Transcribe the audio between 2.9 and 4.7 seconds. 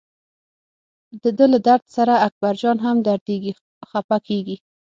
دردېږي خپه کېږي.